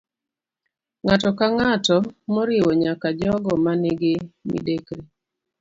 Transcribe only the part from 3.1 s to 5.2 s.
jogo ma nigi midekre